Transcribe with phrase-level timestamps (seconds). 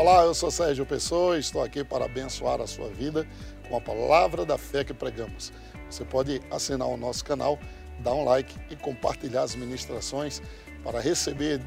[0.00, 3.28] Olá, eu sou Sérgio Pessoa e estou aqui para abençoar a sua vida
[3.68, 5.52] com a palavra da fé que pregamos.
[5.90, 7.58] Você pode assinar o nosso canal,
[7.98, 10.40] dar um like e compartilhar as ministrações
[10.82, 11.60] para receber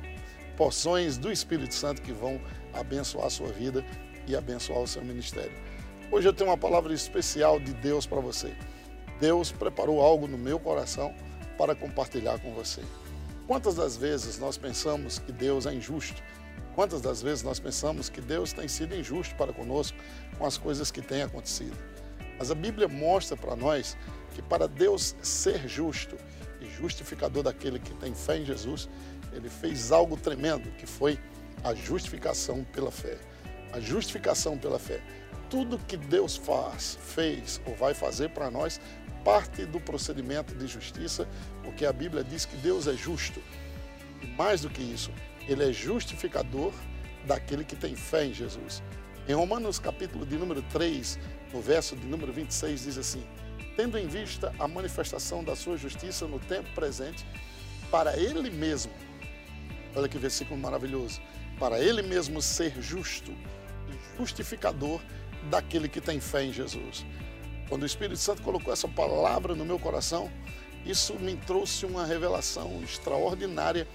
[0.57, 2.41] porções do Espírito Santo que vão
[2.73, 3.85] abençoar a sua vida
[4.25, 5.53] e abençoar o seu ministério.
[6.11, 8.51] Hoje eu tenho uma palavra especial de Deus para você.
[9.19, 11.13] Deus preparou algo no meu coração
[11.55, 12.81] para compartilhar com você.
[13.45, 16.19] Quantas das vezes nós pensamos que Deus é injusto?
[16.75, 19.97] Quantas das vezes nós pensamos que Deus tem sido injusto para conosco
[20.37, 21.77] com as coisas que têm acontecido?
[22.37, 23.95] Mas a Bíblia mostra para nós
[24.33, 26.17] que para Deus ser justo
[26.59, 28.89] e justificador daquele que tem fé em Jesus,
[29.31, 31.19] ele fez algo tremendo, que foi
[31.63, 33.17] a justificação pela fé.
[33.71, 34.99] A justificação pela fé.
[35.49, 38.81] Tudo que Deus faz, fez ou vai fazer para nós
[39.23, 41.27] parte do procedimento de justiça,
[41.63, 43.39] porque a Bíblia diz que Deus é justo.
[44.21, 45.11] E mais do que isso,
[45.47, 46.71] ele é justificador
[47.25, 48.83] daquele que tem fé em Jesus.
[49.27, 51.19] Em Romanos capítulo de número 3,
[51.53, 53.23] no verso de número 26, diz assim:
[53.75, 57.25] Tendo em vista a manifestação da sua justiça no tempo presente,
[57.89, 58.91] para ele mesmo,
[59.95, 61.21] olha que versículo maravilhoso,
[61.59, 64.99] para ele mesmo ser justo e justificador
[65.49, 67.05] daquele que tem fé em Jesus.
[67.69, 70.29] Quando o Espírito Santo colocou essa palavra no meu coração,
[70.85, 73.87] isso me trouxe uma revelação extraordinária,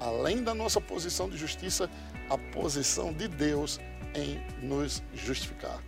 [0.00, 1.88] além da nossa posição de justiça,
[2.28, 3.78] a posição de Deus
[4.14, 5.80] em nos justificar.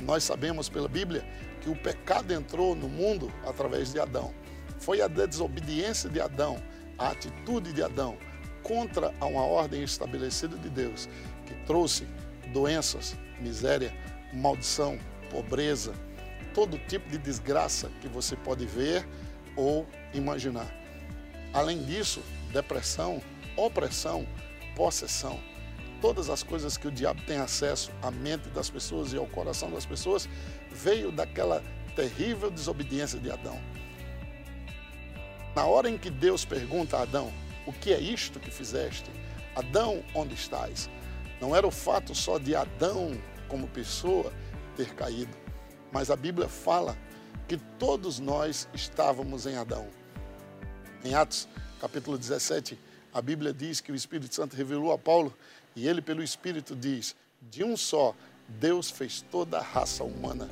[0.00, 1.24] Nós sabemos pela Bíblia
[1.62, 4.34] que o pecado entrou no mundo através de Adão.
[4.78, 6.62] Foi a desobediência de Adão,
[6.98, 8.18] a atitude de Adão
[8.62, 11.08] contra uma ordem estabelecida de Deus
[11.46, 12.06] que trouxe
[12.52, 13.94] doenças, miséria,
[14.32, 14.98] maldição,
[15.30, 15.92] pobreza,
[16.54, 19.06] todo tipo de desgraça que você pode ver
[19.56, 20.72] ou imaginar.
[21.52, 23.22] Além disso, depressão,
[23.56, 24.26] opressão,
[24.74, 25.40] possessão,
[26.00, 29.70] todas as coisas que o diabo tem acesso à mente das pessoas e ao coração
[29.70, 30.28] das pessoas,
[30.70, 31.62] veio daquela
[31.94, 33.60] terrível desobediência de Adão.
[35.54, 37.32] Na hora em que Deus pergunta a Adão:
[37.66, 39.10] O que é isto que fizeste?
[39.54, 40.90] Adão, onde estás?
[41.40, 43.12] Não era o fato só de Adão,
[43.48, 44.32] como pessoa,
[44.76, 45.36] ter caído,
[45.92, 46.96] mas a Bíblia fala
[47.46, 49.88] que todos nós estávamos em Adão.
[51.04, 51.48] Em Atos,
[51.80, 52.78] capítulo 17,
[53.14, 55.32] a Bíblia diz que o Espírito Santo revelou a Paulo
[55.76, 57.14] e ele, pelo Espírito, diz:
[57.48, 58.12] de um só,
[58.48, 60.50] Deus fez toda a raça humana.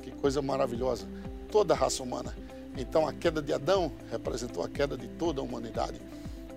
[0.00, 1.08] Que coisa maravilhosa!
[1.50, 2.34] Toda a raça humana.
[2.76, 6.00] Então, a queda de Adão representou a queda de toda a humanidade.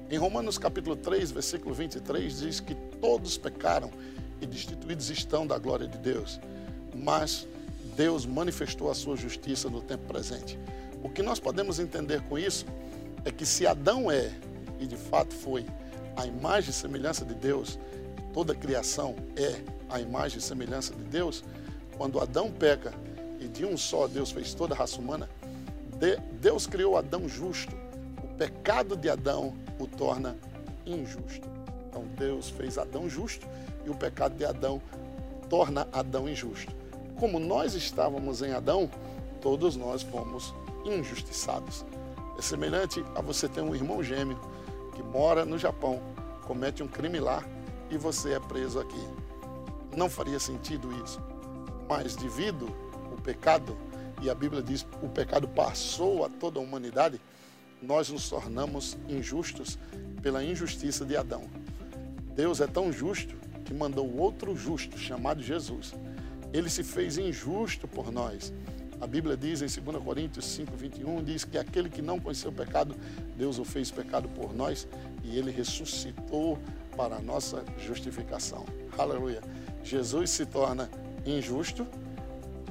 [0.09, 3.91] Em Romanos capítulo 3, versículo 23, diz que todos pecaram
[4.39, 6.39] e destituídos estão da glória de Deus.
[6.95, 7.47] Mas
[7.95, 10.57] Deus manifestou a sua justiça no tempo presente.
[11.03, 12.65] O que nós podemos entender com isso
[13.25, 14.31] é que se Adão é
[14.79, 15.65] e de fato foi
[16.15, 17.77] a imagem e semelhança de Deus,
[18.33, 21.43] toda a criação é a imagem e semelhança de Deus,
[21.97, 22.93] quando Adão peca
[23.39, 25.29] e de um só Deus fez toda a raça humana,
[26.39, 27.75] Deus criou Adão justo.
[28.23, 30.35] O pecado de Adão o torna
[30.85, 31.47] injusto.
[31.89, 33.47] Então Deus fez Adão justo
[33.85, 34.81] e o pecado de Adão
[35.49, 36.71] torna Adão injusto.
[37.19, 38.89] Como nós estávamos em Adão,
[39.41, 40.53] todos nós fomos
[40.85, 41.83] injustiçados.
[42.37, 44.39] É semelhante a você ter um irmão gêmeo
[44.97, 46.01] que mora no Japão,
[46.47, 47.43] comete um crime lá
[47.91, 49.07] e você é preso aqui.
[49.95, 51.21] Não faria sentido isso.
[51.87, 52.67] Mas devido
[53.11, 53.77] ao pecado,
[54.19, 57.21] e a Bíblia diz o pecado passou a toda a humanidade,
[57.79, 59.77] nós nos tornamos injustos
[60.23, 61.43] pela injustiça de Adão.
[62.35, 63.35] Deus é tão justo
[63.65, 65.93] que mandou outro justo chamado Jesus.
[66.51, 68.51] Ele se fez injusto por nós
[68.99, 72.53] a Bíblia diz em 2 Coríntios 5, 21, diz que aquele que não conheceu o
[72.53, 72.95] pecado,
[73.35, 74.87] Deus o fez pecado por nós
[75.23, 76.57] e ele ressuscitou
[76.95, 78.65] para a nossa justificação.
[78.97, 79.41] Aleluia.
[79.83, 80.89] Jesus se torna
[81.25, 81.85] injusto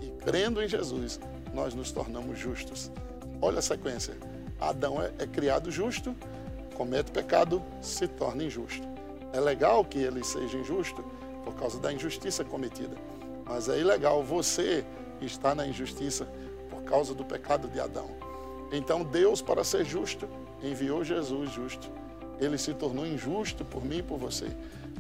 [0.03, 1.20] e crendo em Jesus,
[1.54, 2.91] nós nos tornamos justos.
[3.41, 4.14] Olha a sequência.
[4.60, 6.14] Adão é, é criado justo,
[6.75, 8.87] comete pecado, se torna injusto.
[9.32, 11.05] É legal que ele seja injusto
[11.44, 12.96] por causa da injustiça cometida,
[13.44, 14.84] mas é ilegal você
[15.20, 16.26] está na injustiça
[16.68, 18.10] por causa do pecado de Adão.
[18.72, 20.28] Então Deus, para ser justo,
[20.62, 21.90] enviou Jesus justo.
[22.38, 24.48] Ele se tornou injusto por mim e por você.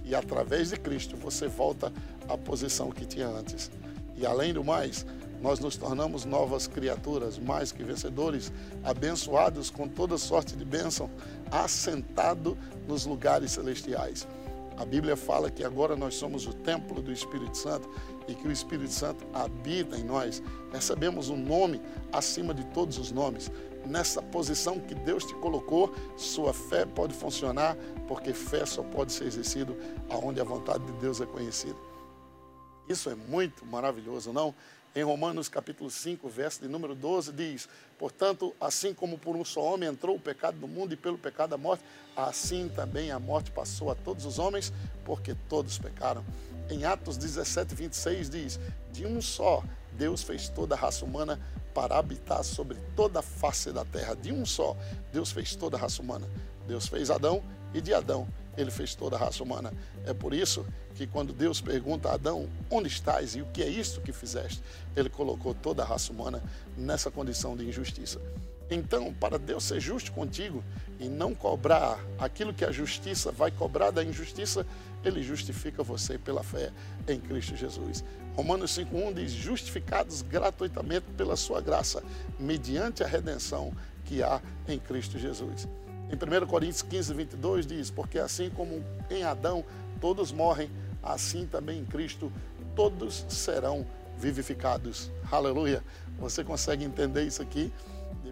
[0.04, 1.92] E através de Cristo você volta
[2.28, 3.70] à posição que tinha antes.
[4.16, 5.04] E além do mais,
[5.42, 8.52] nós nos tornamos novas criaturas, mais que vencedores,
[8.82, 11.10] abençoados com toda sorte de bênção,
[11.50, 12.56] assentado
[12.88, 14.26] nos lugares celestiais.
[14.76, 17.88] A Bíblia fala que agora nós somos o templo do Espírito Santo
[18.28, 20.42] e que o Espírito Santo habita em nós.
[20.72, 21.80] Recebemos um nome
[22.12, 23.50] acima de todos os nomes.
[23.86, 27.76] Nessa posição que Deus te colocou, sua fé pode funcionar,
[28.08, 29.76] porque fé só pode ser exercida
[30.10, 31.76] aonde a vontade de Deus é conhecida.
[32.88, 34.54] Isso é muito maravilhoso, não?
[34.96, 37.68] Em Romanos capítulo 5, verso de número 12, diz:
[37.98, 41.54] Portanto, assim como por um só homem entrou o pecado no mundo e pelo pecado
[41.54, 41.84] a morte,
[42.16, 44.72] assim também a morte passou a todos os homens,
[45.04, 46.24] porque todos pecaram.
[46.68, 48.60] Em Atos 17, 26 diz:
[48.92, 51.40] De um só Deus fez toda a raça humana
[51.72, 54.14] para habitar sobre toda a face da terra.
[54.14, 54.76] De um só
[55.12, 56.28] Deus fez toda a raça humana.
[56.66, 57.42] Deus fez Adão
[57.72, 58.26] e de Adão
[58.56, 59.72] ele fez toda a raça humana.
[60.04, 63.68] É por isso que quando Deus pergunta a Adão, onde estás e o que é
[63.68, 64.62] isso que fizeste?
[64.96, 66.42] Ele colocou toda a raça humana
[66.76, 68.20] nessa condição de injustiça.
[68.70, 70.62] Então, para Deus ser justo contigo
[70.98, 74.66] e não cobrar aquilo que a justiça vai cobrar da injustiça,
[75.04, 76.72] ele justifica você pela fé
[77.06, 78.02] em Cristo Jesus.
[78.34, 82.02] Romanos 5:1 diz: "Justificados gratuitamente pela sua graça,
[82.38, 83.72] mediante a redenção
[84.04, 85.68] que há em Cristo Jesus."
[86.10, 89.64] Em 1 Coríntios 15, 22 diz: Porque assim como em Adão
[90.00, 90.70] todos morrem,
[91.02, 92.32] assim também em Cristo
[92.74, 93.86] todos serão
[94.18, 95.10] vivificados.
[95.30, 95.82] Aleluia.
[96.18, 97.72] Você consegue entender isso aqui?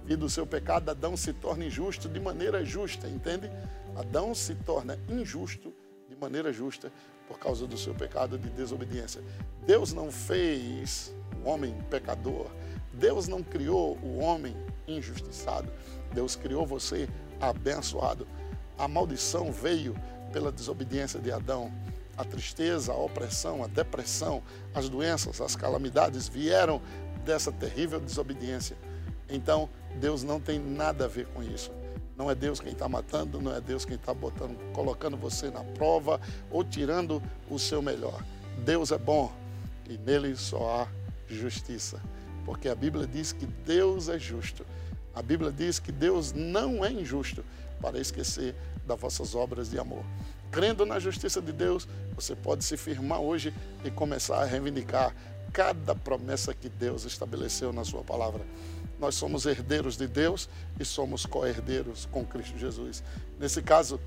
[0.01, 3.49] Devido ao seu pecado, Adão se torna injusto de maneira justa, entende?
[3.97, 5.73] Adão se torna injusto
[6.09, 6.93] de maneira justa
[7.29, 9.23] por causa do seu pecado de desobediência.
[9.65, 11.15] Deus não fez
[11.45, 12.51] o homem pecador.
[12.93, 14.57] Deus não criou o homem
[14.87, 15.71] injustiçado.
[16.13, 17.09] Deus criou você
[17.41, 18.27] abençoado.
[18.77, 19.95] A maldição veio
[20.33, 21.73] pela desobediência de Adão.
[22.17, 24.43] A tristeza, a opressão, a depressão,
[24.75, 26.83] as doenças, as calamidades vieram
[27.25, 28.77] dessa terrível desobediência.
[29.29, 29.69] Então,
[30.01, 31.71] Deus não tem nada a ver com isso.
[32.17, 35.65] Não é Deus quem está matando, não é Deus quem está botando, colocando você na
[35.65, 36.21] prova
[36.51, 38.23] ou tirando o seu melhor.
[38.65, 39.33] Deus é bom
[39.89, 40.89] e nele só há
[41.29, 42.01] justiça.
[42.45, 44.65] Porque a Bíblia diz que Deus é justo
[45.15, 47.45] a Bíblia diz que Deus não é injusto
[47.81, 48.55] para esquecer
[48.85, 50.05] das vossas obras de amor.
[50.51, 53.55] Crendo na justiça de Deus, você pode se firmar hoje
[53.85, 55.15] e começar a reivindicar
[55.53, 58.45] cada promessa que Deus estabeleceu na sua palavra.
[58.99, 60.49] Nós somos herdeiros de Deus
[60.79, 63.03] e somos co-herdeiros com Cristo Jesus.
[63.39, 64.01] Nesse caso,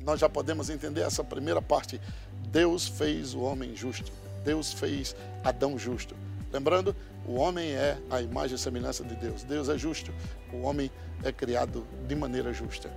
[0.00, 2.00] nós já podemos entender essa primeira parte.
[2.48, 4.10] Deus fez o homem justo.
[4.44, 5.14] Deus fez
[5.44, 6.16] Adão justo.
[6.52, 6.94] Lembrando,
[7.26, 9.44] o homem é a imagem e semelhança de Deus.
[9.44, 10.12] Deus é justo.
[10.52, 10.90] O homem
[11.22, 12.90] é criado de maneira justa.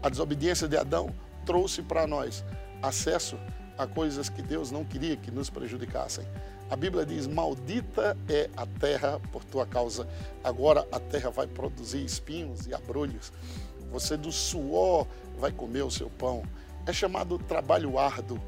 [0.00, 1.12] A desobediência de Adão
[1.44, 2.44] trouxe para nós
[2.82, 3.36] acesso
[3.76, 6.24] a coisas que Deus não queria que nos prejudicassem.
[6.70, 10.08] A Bíblia diz: Maldita é a terra por tua causa.
[10.42, 13.32] Agora a terra vai produzir espinhos e abrolhos.
[13.90, 15.06] Você do suor
[15.36, 16.42] vai comer o seu pão.
[16.86, 18.40] É chamado trabalho árduo.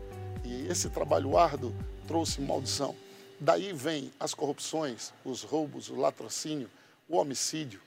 [0.45, 1.75] E esse trabalho árduo
[2.07, 2.95] trouxe maldição.
[3.39, 6.71] Daí vem as corrupções, os roubos, o latrocínio,
[7.09, 7.81] o homicídio,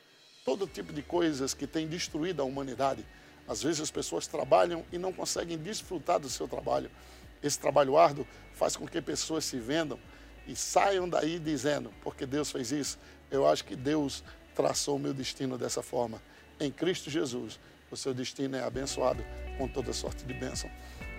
[0.46, 3.04] todo tipo de coisas que tem destruído a humanidade.
[3.48, 6.92] Às vezes as pessoas trabalham e não conseguem desfrutar do seu trabalho.
[7.42, 10.00] Esse trabalho árduo faz com que pessoas se vendam
[10.50, 12.98] e saiam daí dizendo, porque Deus fez isso,
[13.30, 14.24] eu acho que Deus
[14.56, 16.20] traçou o meu destino dessa forma.
[16.60, 17.60] Em Cristo Jesus,
[17.92, 19.24] o seu destino é abençoado
[19.60, 20.68] com toda sorte de bênção.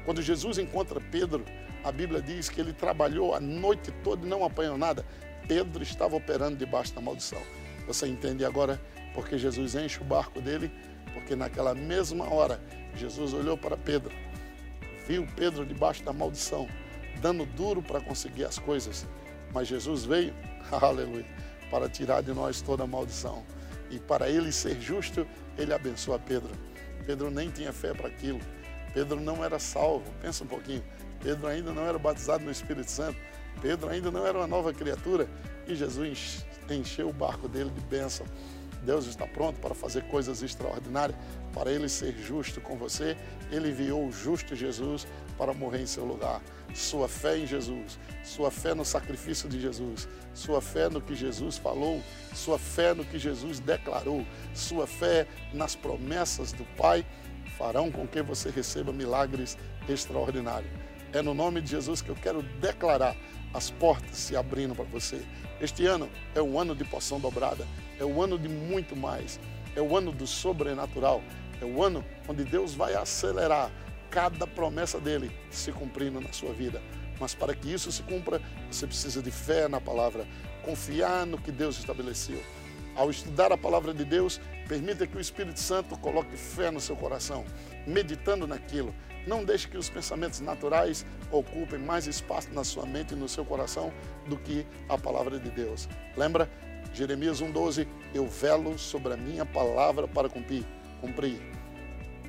[0.05, 1.45] Quando Jesus encontra Pedro,
[1.85, 5.07] a Bíblia diz que ele trabalhou a noite toda e não apanhou nada.
[5.47, 7.41] Pedro estava operando debaixo da maldição.
[7.87, 8.81] Você entende agora
[9.15, 10.73] porque Jesus enche o barco dele?
[11.15, 12.61] Porque naquela mesma hora,
[12.97, 14.13] Jesus olhou para Pedro,
[15.07, 16.69] viu Pedro debaixo da maldição,
[17.21, 19.07] dando duro para conseguir as coisas.
[19.53, 20.35] Mas Jesus veio,
[20.71, 21.27] aleluia,
[21.71, 23.45] para tirar de nós toda a maldição.
[23.91, 25.27] E para ele ser justo,
[25.59, 26.51] ele abençoa Pedro.
[27.05, 28.41] Pedro nem tinha fé para aquilo.
[28.95, 30.05] Pedro não era salvo.
[30.21, 30.83] Pensa um pouquinho.
[31.21, 33.19] Pedro ainda não era batizado no Espírito Santo.
[33.61, 35.29] Pedro ainda não era uma nova criatura.
[35.67, 38.27] E Jesus encheu o barco dele de bênção.
[38.83, 41.19] Deus está pronto para fazer coisas extraordinárias,
[41.53, 43.17] para ele ser justo com você.
[43.51, 45.07] Ele enviou o justo Jesus
[45.37, 46.41] para morrer em seu lugar.
[46.75, 51.59] Sua fé em Jesus, sua fé no sacrifício de Jesus, sua fé no que Jesus
[51.59, 52.01] falou,
[52.33, 57.05] sua fé no que Jesus declarou, sua fé nas promessas do Pai
[57.59, 59.59] farão com que você receba milagres
[59.89, 60.71] extraordinários.
[61.13, 63.17] É no nome de Jesus que eu quero declarar
[63.53, 65.23] as portas se abrindo para você.
[65.61, 67.67] Este ano é um ano de poção dobrada,
[67.99, 69.39] é o um ano de muito mais,
[69.75, 71.23] é o ano do sobrenatural,
[71.61, 73.71] é o ano onde Deus vai acelerar
[74.11, 76.83] cada promessa dele se cumprindo na sua vida.
[77.21, 78.41] Mas para que isso se cumpra,
[78.71, 80.27] você precisa de fé na palavra,
[80.63, 82.43] confiar no que Deus estabeleceu.
[82.97, 86.97] Ao estudar a palavra de Deus, permita que o Espírito Santo coloque fé no seu
[86.97, 87.45] coração,
[87.87, 88.95] meditando naquilo.
[89.27, 93.45] Não deixe que os pensamentos naturais ocupem mais espaço na sua mente e no seu
[93.45, 93.93] coração
[94.27, 95.89] do que a palavra de Deus.
[96.17, 96.51] Lembra?
[96.93, 100.65] Jeremias 1,12: Eu velo sobre a minha palavra para cumprir.
[101.01, 101.41] cumprir.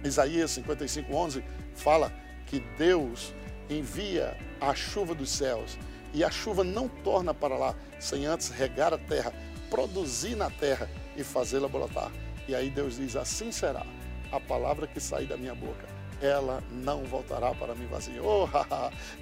[0.03, 1.43] Isaías 55,11
[1.73, 2.11] fala
[2.45, 3.33] que Deus
[3.69, 5.77] envia a chuva dos céus
[6.13, 9.33] e a chuva não torna para lá sem antes regar a terra,
[9.69, 12.11] produzir na terra e fazê-la brotar.
[12.47, 13.85] E aí Deus diz: Assim será
[14.31, 15.87] a palavra que sair da minha boca,
[16.21, 18.21] ela não voltará para mim vazia.
[18.23, 18.47] Oh,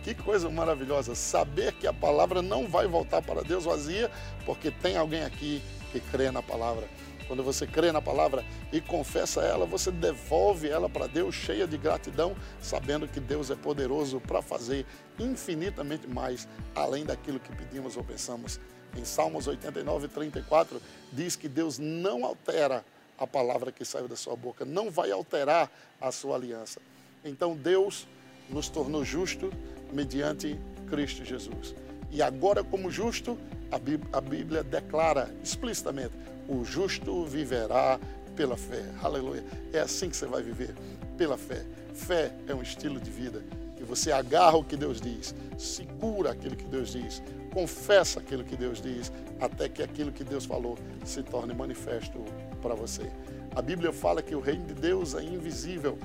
[0.03, 1.15] que coisa maravilhosa!
[1.15, 4.11] Saber que a palavra não vai voltar para Deus vazia,
[4.45, 6.87] porque tem alguém aqui que crê na palavra.
[7.27, 11.77] Quando você crê na palavra e confessa ela, você devolve ela para Deus cheia de
[11.77, 14.83] gratidão, sabendo que Deus é poderoso para fazer
[15.19, 18.59] infinitamente mais além daquilo que pedimos ou pensamos.
[18.97, 20.81] Em Salmos 89, 34,
[21.13, 22.83] diz que Deus não altera
[23.19, 26.79] a palavra que saiu da sua boca, não vai alterar a sua aliança.
[27.23, 28.07] Então Deus
[28.49, 29.51] nos tornou justo
[29.91, 30.57] mediante
[30.89, 31.75] Cristo Jesus.
[32.11, 33.37] E agora, como justo,
[33.71, 36.13] a Bíblia declara explicitamente:
[36.47, 37.99] o justo viverá
[38.35, 38.83] pela fé.
[39.03, 39.43] Aleluia.
[39.73, 40.73] É assim que você vai viver,
[41.17, 41.63] pela fé.
[41.93, 43.43] Fé é um estilo de vida.
[43.75, 47.21] Que você agarra o que Deus diz, segura aquilo que Deus diz,
[47.53, 52.25] confessa aquilo que Deus diz, até que aquilo que Deus falou se torne manifesto
[52.59, 53.09] para você.
[53.55, 55.97] A Bíblia fala que o reino de Deus é invisível,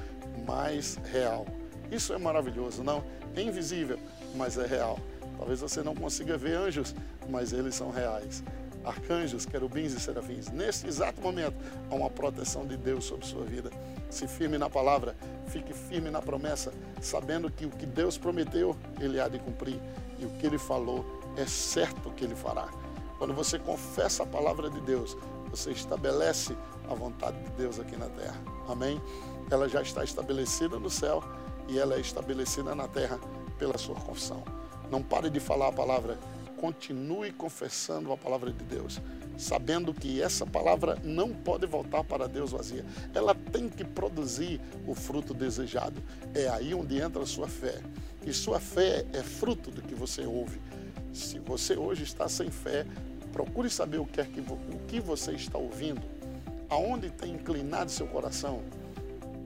[0.46, 1.46] mas real.
[1.90, 3.04] Isso é maravilhoso, não?
[3.36, 3.98] É invisível,
[4.34, 4.98] mas é real.
[5.36, 6.94] Talvez você não consiga ver anjos,
[7.28, 8.42] mas eles são reais
[8.84, 10.50] arcanjos, querubins e serafins.
[10.50, 11.56] Nesse exato momento,
[11.90, 13.70] há uma proteção de Deus sobre sua vida.
[14.10, 19.18] Se firme na palavra, fique firme na promessa, sabendo que o que Deus prometeu, Ele
[19.18, 19.80] há de cumprir.
[20.18, 21.04] E o que Ele falou,
[21.36, 22.68] é certo que Ele fará.
[23.18, 25.16] Quando você confessa a palavra de Deus,
[25.54, 26.56] você estabelece
[26.90, 28.36] a vontade de Deus aqui na terra.
[28.68, 29.00] Amém?
[29.50, 31.22] Ela já está estabelecida no céu
[31.68, 33.20] e ela é estabelecida na terra
[33.56, 34.42] pela sua confissão.
[34.90, 36.18] Não pare de falar a palavra
[36.56, 39.00] continue confessando a palavra de Deus,
[39.36, 42.84] sabendo que essa palavra não pode voltar para Deus vazia.
[43.14, 46.02] Ela tem que produzir o fruto desejado.
[46.34, 47.80] É aí onde entra a sua fé.
[48.26, 50.60] E sua fé é fruto do que você ouve.
[51.12, 52.86] Se você hoje está sem fé,
[53.34, 56.00] procure saber o que, é que, o que você está ouvindo,
[56.70, 58.62] aonde tem inclinado seu coração.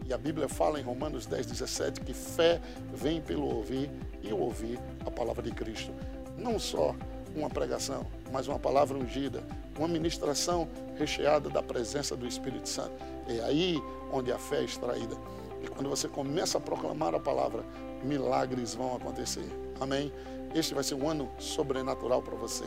[0.06, 2.60] E a Bíblia fala em Romanos 10, 17 que fé
[2.94, 3.90] vem pelo ouvir
[4.22, 5.90] e ouvir a palavra de Cristo
[6.38, 6.94] não só
[7.34, 9.42] uma pregação, mas uma palavra ungida,
[9.76, 12.92] uma ministração recheada da presença do Espírito Santo.
[13.28, 13.78] É aí
[14.12, 15.16] onde a fé é extraída.
[15.62, 17.64] E quando você começa a proclamar a palavra,
[18.02, 19.46] milagres vão acontecer.
[19.80, 20.12] Amém?
[20.54, 22.64] Este vai ser um ano sobrenatural para você.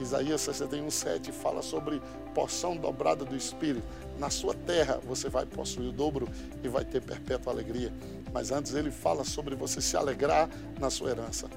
[0.00, 2.02] Isaías 61,7 fala sobre
[2.34, 3.86] porção dobrada do Espírito.
[4.18, 6.28] Na sua terra você vai possuir o dobro
[6.62, 7.92] e vai ter perpétua alegria.
[8.32, 11.48] Mas antes ele fala sobre você se alegrar na sua herança.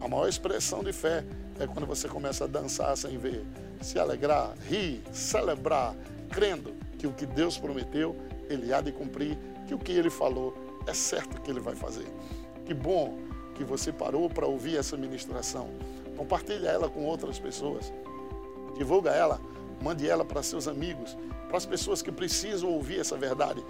[0.00, 1.24] A maior expressão de fé
[1.58, 3.44] é quando você começa a dançar sem ver,
[3.80, 5.96] se alegrar, rir, celebrar,
[6.30, 8.14] crendo que o que Deus prometeu,
[8.48, 10.54] Ele há de cumprir, que o que Ele falou
[10.86, 12.06] é certo que Ele vai fazer.
[12.64, 13.18] Que bom
[13.58, 15.68] que você parou para ouvir essa ministração.
[16.16, 17.92] Compartilhe ela com outras pessoas.
[18.76, 19.40] Divulga ela,
[19.82, 23.62] mande ela para seus amigos, para as pessoas que precisam ouvir essa verdade.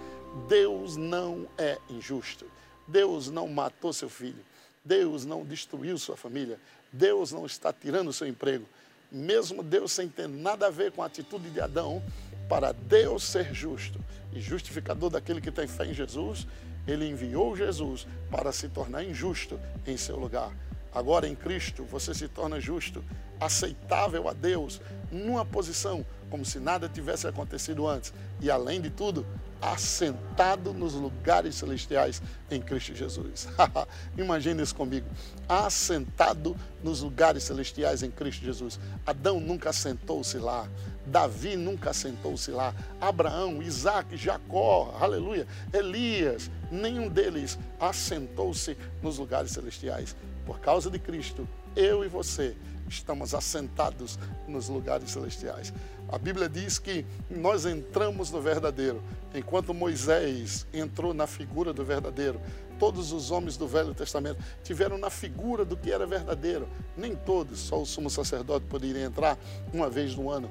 [0.47, 2.45] Deus não é injusto.
[2.87, 4.45] Deus não matou seu filho.
[4.85, 6.59] Deus não destruiu sua família.
[6.93, 8.65] Deus não está tirando seu emprego.
[9.11, 12.03] Mesmo Deus sem ter nada a ver com a atitude de Adão,
[12.47, 13.99] para Deus ser justo
[14.31, 16.47] e justificador daquele que tem fé em Jesus,
[16.89, 20.51] ele enviou Jesus para se tornar injusto em seu lugar.
[20.93, 23.03] Agora em Cristo você se torna justo,
[23.39, 24.81] aceitável a Deus,
[25.11, 28.13] numa posição como se nada tivesse acontecido antes.
[28.39, 29.25] E além de tudo,
[29.61, 33.47] assentado nos lugares celestiais em Cristo Jesus.
[34.17, 35.07] Imagine isso comigo.
[35.47, 38.79] Assentado nos lugares celestiais em Cristo Jesus.
[39.05, 40.67] Adão nunca assentou-se lá.
[41.09, 42.73] Davi nunca assentou-se lá.
[43.01, 50.15] Abraão, Isaac, Jacó, aleluia, Elias, nenhum deles assentou-se nos lugares celestiais.
[50.45, 52.55] Por causa de Cristo, eu e você
[52.87, 55.73] estamos assentados nos lugares celestiais.
[56.11, 59.01] A Bíblia diz que nós entramos no verdadeiro,
[59.33, 62.41] enquanto Moisés entrou na figura do verdadeiro.
[62.79, 66.67] Todos os homens do Velho Testamento tiveram na figura do que era verdadeiro.
[66.97, 69.37] Nem todos, só o sumo sacerdote poderia entrar
[69.71, 70.49] uma vez no ano.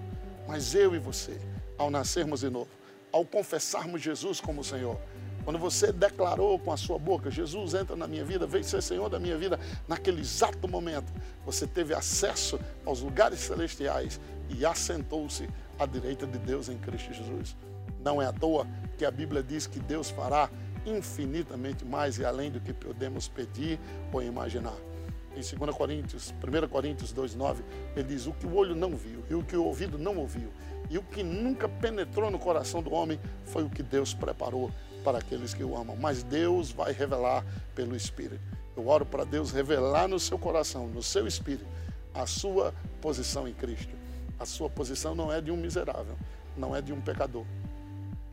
[0.49, 1.38] Mas eu e você,
[1.76, 2.71] ao nascermos de novo,
[3.12, 4.99] ao confessarmos Jesus como Senhor,
[5.45, 9.11] quando você declarou com a sua boca, Jesus entra na minha vida, vem ser Senhor
[9.11, 11.12] da minha vida, naquele exato momento,
[11.45, 15.47] você teve acesso aos lugares celestiais e assentou-se
[15.78, 17.55] à direita de Deus em Cristo Jesus.
[18.02, 20.49] Não é à toa que a Bíblia diz que Deus fará
[20.87, 23.78] infinitamente mais e além do que podemos pedir
[24.11, 24.76] ou imaginar.
[25.37, 27.59] Em 2 Coríntios, 1 Coríntios 2,9,
[27.95, 30.51] ele diz: O que o olho não viu e o que o ouvido não ouviu,
[30.91, 34.71] e o que nunca penetrou no coração do homem foi o que Deus preparou
[35.05, 35.97] para aqueles que o amam.
[35.97, 37.45] Mas Deus vai revelar
[37.75, 38.41] pelo Espírito.
[38.77, 41.67] Eu oro para Deus revelar no seu coração, no seu espírito,
[42.15, 43.93] a sua posição em Cristo.
[44.39, 46.17] A sua posição não é de um miserável,
[46.57, 47.45] não é de um pecador,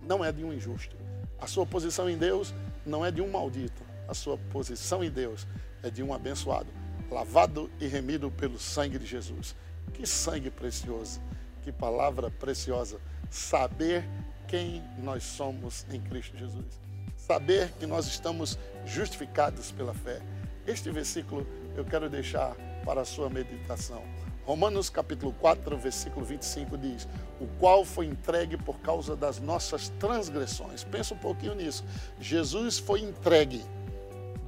[0.03, 0.95] não é de um injusto.
[1.39, 2.53] A sua posição em Deus
[2.85, 3.81] não é de um maldito.
[4.07, 5.47] A sua posição em Deus
[5.81, 6.67] é de um abençoado,
[7.09, 9.55] lavado e remido pelo sangue de Jesus.
[9.93, 11.21] Que sangue precioso,
[11.63, 12.99] que palavra preciosa.
[13.29, 14.07] Saber
[14.47, 16.79] quem nós somos em Cristo Jesus.
[17.17, 20.21] Saber que nós estamos justificados pela fé.
[20.67, 21.45] Este versículo
[21.75, 24.03] eu quero deixar para a sua meditação.
[24.45, 27.07] Romanos capítulo 4, versículo 25 diz:
[27.41, 30.83] O qual foi entregue por causa das nossas transgressões.
[30.83, 31.83] Pensa um pouquinho nisso.
[32.19, 33.63] Jesus foi entregue.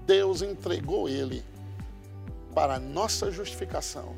[0.05, 1.43] Deus entregou ele
[2.57, 4.17] para a nossa justificação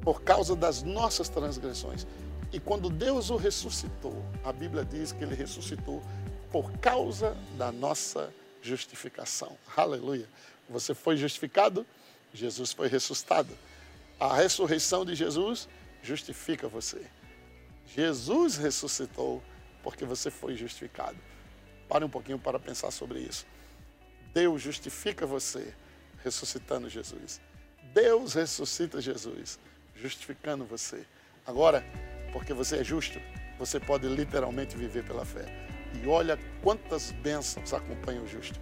[0.00, 2.06] por causa das nossas transgressões.
[2.50, 6.02] E quando Deus o ressuscitou, a Bíblia diz que ele ressuscitou
[6.50, 9.58] por causa da nossa justificação.
[9.76, 10.26] Aleluia.
[10.70, 11.86] Você foi justificado,
[12.32, 13.54] Jesus foi ressuscitado.
[14.18, 15.68] A ressurreição de Jesus
[16.02, 17.06] justifica você.
[17.94, 19.42] Jesus ressuscitou
[19.82, 21.18] porque você foi justificado.
[21.90, 23.46] Pare um pouquinho para pensar sobre isso.
[24.32, 25.74] Deus justifica você
[26.22, 27.40] ressuscitando Jesus.
[27.94, 29.58] Deus ressuscita Jesus,
[29.94, 31.04] justificando você.
[31.46, 31.84] Agora,
[32.32, 33.18] porque você é justo,
[33.58, 35.44] você pode literalmente viver pela fé.
[36.02, 38.60] E olha quantas bênçãos acompanham o justo.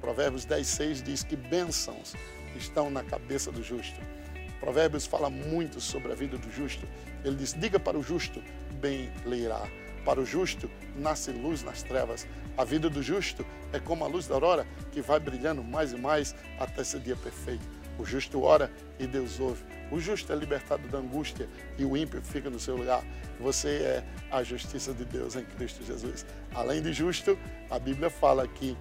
[0.00, 2.14] Provérbios 10, 6 diz que bênçãos
[2.56, 4.00] estão na cabeça do justo.
[4.60, 6.86] Provérbios fala muito sobre a vida do justo.
[7.24, 8.42] Ele diz: diga para o justo,
[8.80, 9.68] bem lhe irá.
[10.04, 12.26] Para o justo nasce luz nas trevas.
[12.56, 15.96] A vida do justo é como a luz da aurora que vai brilhando mais e
[15.96, 17.66] mais até esse dia perfeito.
[17.98, 19.62] O justo ora e Deus ouve.
[19.90, 23.04] O justo é libertado da angústia e o ímpio fica no seu lugar.
[23.38, 26.24] Você é a justiça de Deus em Cristo Jesus.
[26.54, 27.38] Além de justo,
[27.70, 28.76] a Bíblia fala que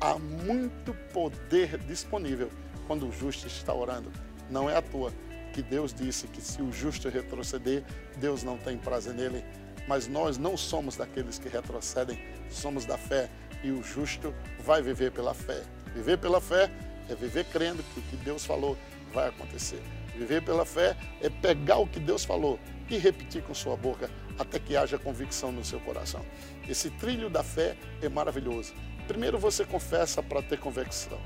[0.00, 2.50] há muito poder disponível
[2.86, 4.12] quando o justo está orando.
[4.50, 5.12] Não é à toa
[5.52, 7.82] que Deus disse que se o justo retroceder,
[8.16, 9.44] Deus não tem prazer nele.
[9.90, 12.16] Mas nós não somos daqueles que retrocedem,
[12.48, 13.28] somos da fé
[13.60, 15.64] e o justo vai viver pela fé.
[15.92, 16.70] Viver pela fé
[17.08, 18.78] é viver crendo que o que Deus falou
[19.12, 19.82] vai acontecer.
[20.16, 22.56] Viver pela fé é pegar o que Deus falou
[22.88, 26.24] e repetir com sua boca até que haja convicção no seu coração.
[26.68, 28.72] Esse trilho da fé é maravilhoso.
[29.08, 31.18] Primeiro você confessa para ter convicção.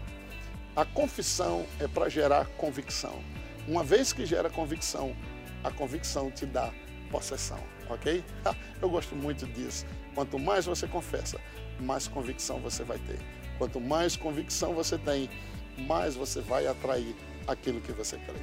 [0.74, 3.22] A confissão é para gerar convicção.
[3.68, 5.14] Uma vez que gera convicção,
[5.62, 6.72] a convicção te dá
[7.10, 8.24] possessão, ok?
[8.80, 9.86] Eu gosto muito disso.
[10.14, 11.40] Quanto mais você confessa,
[11.80, 13.18] mais convicção você vai ter.
[13.58, 15.28] Quanto mais convicção você tem,
[15.76, 17.14] mais você vai atrair
[17.46, 18.40] aquilo que você crê.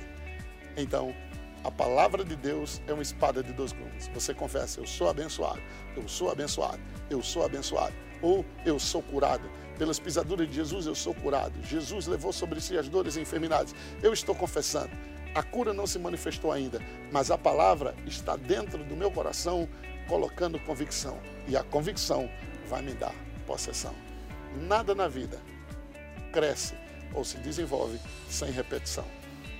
[0.77, 1.13] Então,
[1.63, 4.10] a palavra de Deus é uma espada de dois gumes.
[4.13, 5.62] Você confessa, eu sou abençoado,
[5.95, 9.47] eu sou abençoado, eu sou abençoado, ou eu sou curado.
[9.77, 11.54] Pelas pisaduras de Jesus eu sou curado.
[11.63, 13.75] Jesus levou sobre si as dores e enfermidades.
[14.01, 14.91] Eu estou confessando.
[15.34, 19.67] A cura não se manifestou ainda, mas a palavra está dentro do meu coração,
[20.08, 21.17] colocando convicção.
[21.48, 22.30] E a convicção
[22.67, 23.15] vai me dar
[23.48, 23.96] possessão.
[24.67, 25.39] Nada na vida
[26.34, 26.76] cresce
[27.13, 29.06] ou se desenvolve sem repetição.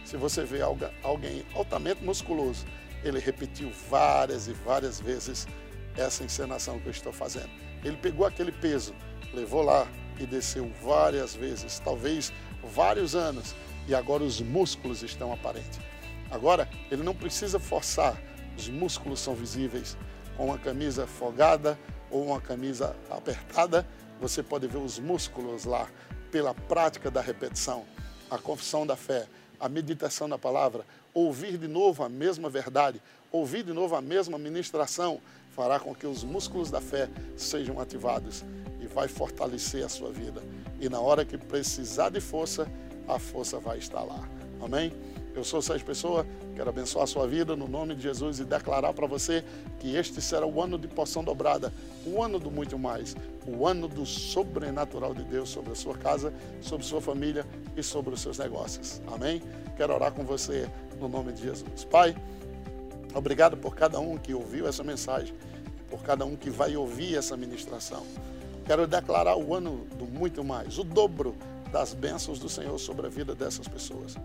[0.04, 2.66] Se você vê alguém altamente musculoso,
[3.04, 5.48] ele repetiu várias e várias vezes
[5.96, 7.50] essa encenação que eu estou fazendo.
[7.84, 8.94] Ele pegou aquele peso,
[9.34, 9.88] levou lá
[10.20, 12.32] e desceu várias vezes, talvez
[12.64, 13.56] vários anos,
[13.88, 15.80] e agora os músculos estão aparentes.
[16.30, 18.22] Agora, ele não precisa forçar,
[18.58, 19.98] os músculos são visíveis.
[20.38, 21.78] Com uma camisa folgada
[22.10, 23.86] ou uma camisa apertada,
[24.20, 25.90] você pode ver os músculos lá
[26.32, 27.86] pela prática da repetição,
[28.30, 29.28] a confissão da fé,
[29.60, 34.38] a meditação na palavra, ouvir de novo a mesma verdade, ouvir de novo a mesma
[34.38, 35.20] ministração,
[35.52, 38.46] fará com que os músculos da fé sejam ativados
[38.80, 40.42] e vai fortalecer a sua vida.
[40.80, 42.72] E na hora que precisar de força,
[43.08, 44.28] a força vai estar lá.
[44.62, 44.94] Amém?
[45.34, 48.94] Eu sou Sérgio Pessoa, quero abençoar a sua vida no nome de Jesus e declarar
[48.94, 49.46] para você
[49.80, 51.72] que este será o ano de porção dobrada,
[52.06, 53.16] o ano do muito mais,
[53.48, 57.46] o ano do sobrenatural de Deus sobre a sua casa, sobre sua família
[57.78, 59.02] e sobre os seus negócios.
[59.08, 59.42] Amém?
[59.78, 61.86] Quero orar com você no nome de Jesus.
[61.86, 62.14] Pai,
[63.16, 65.34] obrigado por cada um que ouviu essa mensagem,
[65.90, 68.06] por cada um que vai ouvir essa ministração.
[68.66, 71.36] Quero declarar o ano do muito mais, o dobro
[71.72, 74.16] das bênçãos do Senhor sobre a vida dessas pessoas.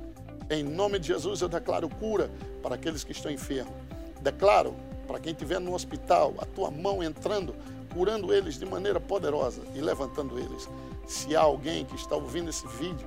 [0.51, 2.31] Em nome de Jesus, eu declaro cura
[2.63, 3.75] para aqueles que estão enfermos.
[4.21, 4.75] Declaro
[5.07, 7.55] para quem estiver no hospital, a tua mão entrando,
[7.93, 10.69] curando eles de maneira poderosa e levantando eles.
[11.07, 13.07] Se há alguém que está ouvindo esse vídeo,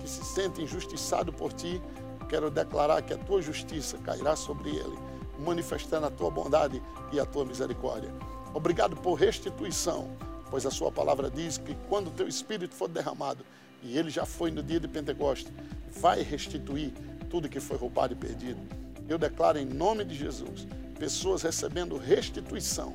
[0.00, 1.80] que se sente injustiçado por ti,
[2.28, 4.98] quero declarar que a tua justiça cairá sobre ele,
[5.38, 8.12] manifestando a tua bondade e a tua misericórdia.
[8.54, 10.08] Obrigado por restituição,
[10.50, 13.44] pois a sua palavra diz que quando o teu espírito for derramado,
[13.86, 15.52] e ele já foi no dia de Pentecostes,
[16.00, 16.92] vai restituir
[17.30, 18.60] tudo que foi roubado e perdido.
[19.08, 20.66] Eu declaro em nome de Jesus,
[20.98, 22.94] pessoas recebendo restituição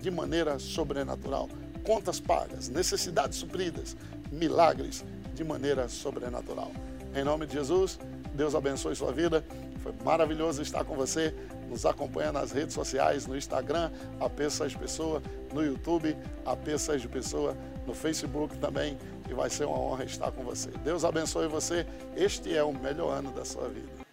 [0.00, 1.48] de maneira sobrenatural,
[1.84, 3.96] contas pagas, necessidades supridas,
[4.32, 6.72] milagres de maneira sobrenatural.
[7.14, 7.98] Em nome de Jesus,
[8.34, 9.44] Deus abençoe sua vida.
[9.82, 11.34] Foi maravilhoso estar com você.
[11.68, 14.40] Nos acompanha nas redes sociais, no Instagram, AP
[14.78, 15.22] Pessoa,
[15.52, 16.64] no YouTube, AP
[17.12, 17.56] Pessoa,
[17.90, 18.96] no Facebook também.
[19.28, 20.70] E vai ser uma honra estar com você.
[20.84, 21.86] Deus abençoe você.
[22.16, 24.09] Este é o melhor ano da sua vida.